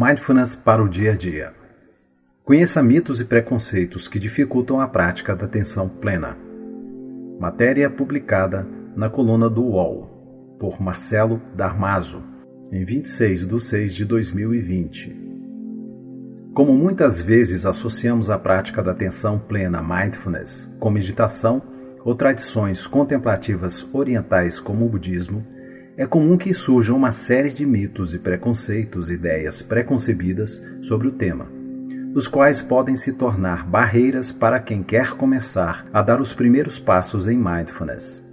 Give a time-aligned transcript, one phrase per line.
[0.00, 1.52] Mindfulness para o dia a dia.
[2.44, 6.38] Conheça mitos e preconceitos que dificultam a prática da atenção plena.
[7.40, 8.64] Matéria publicada
[8.94, 12.22] na coluna do UOL, por Marcelo Darmazo,
[12.70, 15.16] em 26 de 6 de 2020.
[16.54, 21.60] Como muitas vezes associamos a prática da atenção plena mindfulness com meditação
[22.04, 25.44] ou tradições contemplativas orientais como o budismo,
[25.98, 31.50] é comum que surjam uma série de mitos e preconceitos, ideias preconcebidas sobre o tema,
[32.14, 37.26] os quais podem se tornar barreiras para quem quer começar a dar os primeiros passos
[37.26, 38.24] em mindfulness.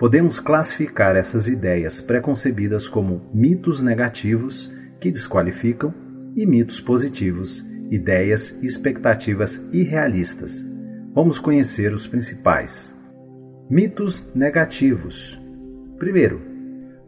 [0.00, 4.68] Podemos classificar essas ideias preconcebidas como mitos negativos
[5.00, 5.94] que desqualificam
[6.34, 10.66] e mitos positivos, ideias e expectativas irrealistas.
[11.14, 12.92] Vamos conhecer os principais.
[13.70, 15.40] Mitos negativos.
[16.00, 16.53] Primeiro,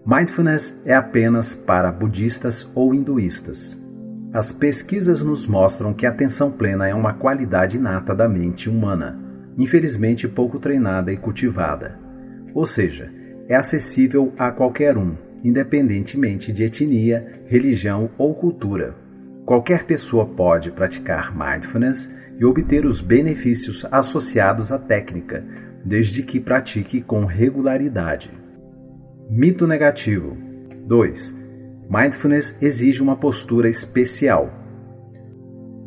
[0.09, 3.77] Mindfulness é apenas para budistas ou hinduístas.
[4.33, 9.19] As pesquisas nos mostram que a atenção plena é uma qualidade inata da mente humana,
[9.59, 11.99] infelizmente pouco treinada e cultivada.
[12.55, 13.11] Ou seja,
[13.49, 18.95] é acessível a qualquer um, independentemente de etnia, religião ou cultura.
[19.45, 25.45] Qualquer pessoa pode praticar mindfulness e obter os benefícios associados à técnica,
[25.85, 28.46] desde que pratique com regularidade.
[29.29, 30.37] Mito negativo.
[30.87, 31.35] 2.
[31.91, 34.49] Mindfulness exige uma postura especial.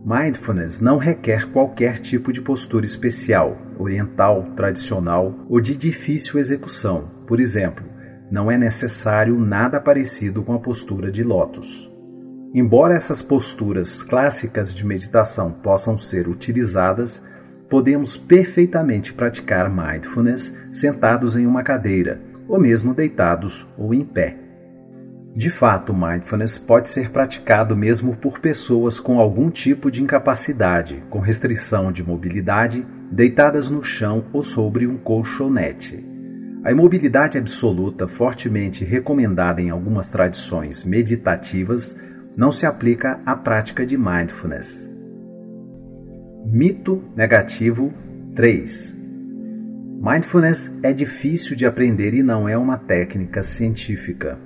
[0.06, 7.10] Mindfulness não requer qualquer tipo de postura especial, oriental, tradicional ou de difícil execução.
[7.26, 7.86] Por exemplo,
[8.30, 11.90] não é necessário nada parecido com a postura de lótus.
[12.54, 17.26] Embora essas posturas clássicas de meditação possam ser utilizadas,
[17.70, 24.36] podemos perfeitamente praticar mindfulness sentados em uma cadeira ou mesmo deitados ou em pé.
[25.36, 31.20] De fato, mindfulness pode ser praticado mesmo por pessoas com algum tipo de incapacidade, com
[31.20, 36.04] restrição de mobilidade, deitadas no chão ou sobre um colchonete.
[36.64, 41.98] A imobilidade absoluta, fortemente recomendada em algumas tradições meditativas,
[42.36, 44.90] não se aplica à prática de mindfulness.
[46.46, 47.94] Mito negativo
[48.36, 48.99] 3
[50.02, 54.40] Mindfulness é difícil de aprender e não é uma técnica científica.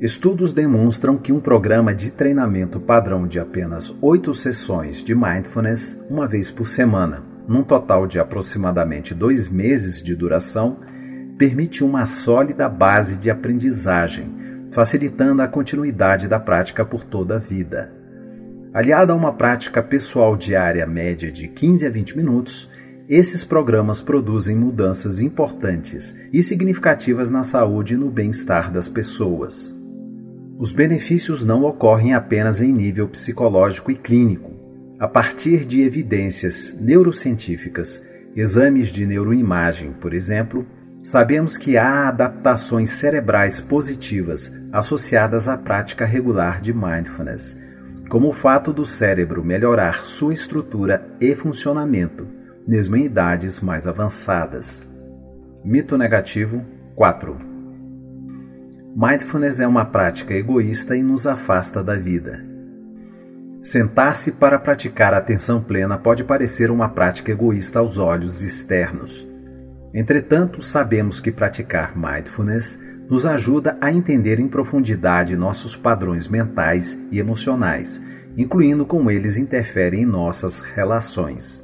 [0.00, 6.28] Estudos demonstram que um programa de treinamento padrão de apenas oito sessões de mindfulness, uma
[6.28, 10.78] vez por semana, num total de aproximadamente dois meses de duração,
[11.36, 14.32] permite uma sólida base de aprendizagem,
[14.70, 17.92] facilitando a continuidade da prática por toda a vida.
[18.72, 22.70] Aliada a uma prática pessoal diária média de 15 a 20 minutos,
[23.10, 29.76] esses programas produzem mudanças importantes e significativas na saúde e no bem-estar das pessoas.
[30.56, 34.52] Os benefícios não ocorrem apenas em nível psicológico e clínico.
[35.00, 38.00] A partir de evidências neurocientíficas,
[38.36, 40.64] exames de neuroimagem, por exemplo,
[41.02, 47.58] sabemos que há adaptações cerebrais positivas associadas à prática regular de mindfulness,
[48.08, 54.86] como o fato do cérebro melhorar sua estrutura e funcionamento mesmo em idades mais avançadas.
[55.64, 57.36] Mito negativo 4.
[58.96, 62.44] Mindfulness é uma prática egoísta e nos afasta da vida.
[63.62, 69.28] Sentar-se para praticar a atenção plena pode parecer uma prática egoísta aos olhos externos.
[69.92, 77.18] Entretanto, sabemos que praticar mindfulness nos ajuda a entender em profundidade nossos padrões mentais e
[77.18, 78.00] emocionais,
[78.36, 81.59] incluindo como eles interferem em nossas relações.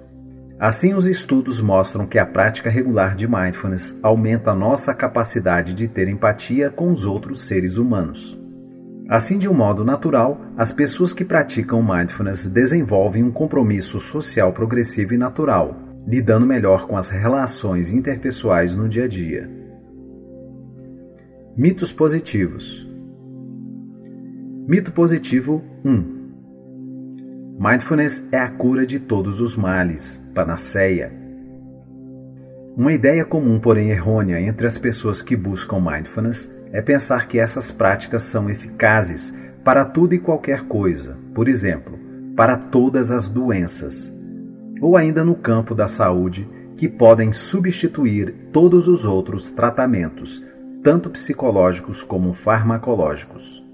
[0.59, 6.09] Assim, os estudos mostram que a prática regular de mindfulness aumenta nossa capacidade de ter
[6.09, 8.39] empatia com os outros seres humanos.
[9.09, 15.13] Assim, de um modo natural, as pessoas que praticam mindfulness desenvolvem um compromisso social progressivo
[15.13, 15.77] e natural,
[16.09, 19.49] lidando melhor com as relações interpessoais no dia a dia.
[21.55, 22.89] Mitos positivos.
[24.67, 26.16] Mito positivo 1.
[27.59, 31.11] Mindfulness é a cura de todos os males, panaceia.
[32.77, 37.73] Uma ideia comum, porém errônea, entre as pessoas que buscam mindfulness é pensar que essas
[37.73, 41.99] práticas são eficazes para tudo e qualquer coisa, por exemplo,
[42.37, 44.15] para todas as doenças,
[44.79, 50.45] ou ainda no campo da saúde, que podem substituir todos os outros tratamentos,
[50.83, 53.66] tanto psicológicos como farmacológicos.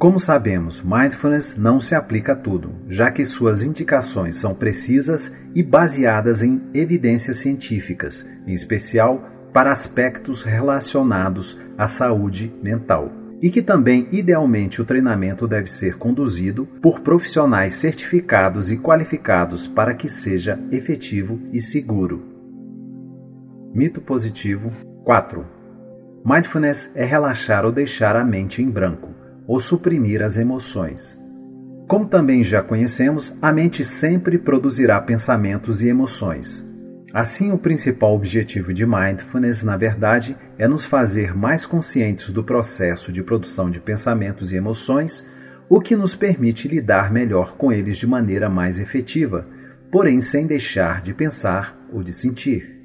[0.00, 5.62] Como sabemos, mindfulness não se aplica a tudo, já que suas indicações são precisas e
[5.62, 13.12] baseadas em evidências científicas, em especial para aspectos relacionados à saúde mental.
[13.42, 19.94] e que também, idealmente, o treinamento deve ser conduzido por profissionais certificados e qualificados para
[19.94, 22.22] que seja efetivo e seguro.
[23.74, 24.70] Mito positivo
[25.04, 25.42] 4.
[26.22, 29.08] Mindfulness é relaxar ou deixar a mente em branco,
[29.50, 31.18] ou suprimir as emoções.
[31.88, 36.64] Como também já conhecemos, a mente sempre produzirá pensamentos e emoções.
[37.12, 43.10] Assim, o principal objetivo de mindfulness, na verdade, é nos fazer mais conscientes do processo
[43.10, 45.26] de produção de pensamentos e emoções,
[45.68, 49.48] o que nos permite lidar melhor com eles de maneira mais efetiva,
[49.90, 52.78] porém sem deixar de pensar ou de sentir.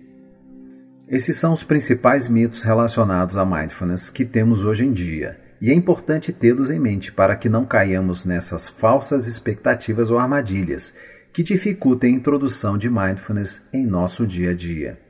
[1.08, 5.74] Esses são os principais mitos relacionados a mindfulness que temos hoje em dia, e é
[5.74, 10.94] importante tê-los em mente para que não caiamos nessas falsas expectativas ou armadilhas
[11.32, 15.05] que dificultem a introdução de mindfulness em nosso dia a dia.